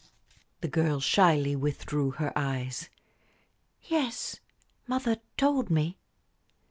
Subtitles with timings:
[0.61, 2.89] The girl shyly withdrew her eyes.
[3.83, 4.39] "Yes,
[4.87, 5.99] mother told me."